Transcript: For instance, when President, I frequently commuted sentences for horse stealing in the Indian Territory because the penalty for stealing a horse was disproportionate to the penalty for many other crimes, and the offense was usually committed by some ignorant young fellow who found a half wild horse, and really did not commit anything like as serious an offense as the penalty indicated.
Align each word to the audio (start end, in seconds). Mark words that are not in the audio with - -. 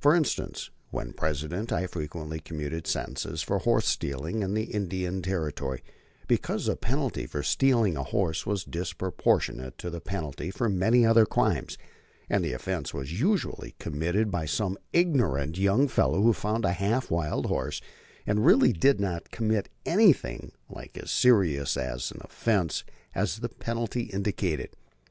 For 0.00 0.14
instance, 0.16 0.70
when 0.90 1.12
President, 1.12 1.70
I 1.70 1.86
frequently 1.86 2.40
commuted 2.40 2.86
sentences 2.86 3.42
for 3.42 3.58
horse 3.58 3.86
stealing 3.86 4.40
in 4.42 4.54
the 4.54 4.62
Indian 4.72 5.20
Territory 5.20 5.82
because 6.26 6.64
the 6.64 6.76
penalty 6.76 7.26
for 7.26 7.42
stealing 7.42 7.94
a 7.94 8.02
horse 8.02 8.46
was 8.46 8.64
disproportionate 8.64 9.76
to 9.76 9.90
the 9.90 10.00
penalty 10.00 10.50
for 10.50 10.70
many 10.70 11.04
other 11.04 11.26
crimes, 11.26 11.76
and 12.30 12.42
the 12.42 12.54
offense 12.54 12.94
was 12.94 13.20
usually 13.20 13.74
committed 13.78 14.30
by 14.30 14.46
some 14.46 14.78
ignorant 14.94 15.58
young 15.58 15.88
fellow 15.88 16.22
who 16.22 16.32
found 16.32 16.64
a 16.64 16.72
half 16.72 17.10
wild 17.10 17.44
horse, 17.44 17.82
and 18.26 18.46
really 18.46 18.72
did 18.72 18.98
not 18.98 19.30
commit 19.30 19.68
anything 19.84 20.52
like 20.70 20.96
as 20.96 21.10
serious 21.10 21.76
an 21.76 22.16
offense 22.22 22.82
as 23.14 23.40
the 23.40 23.50
penalty 23.50 24.04
indicated. 24.04 24.70